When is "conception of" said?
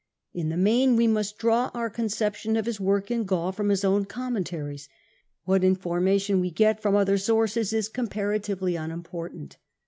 1.87-2.65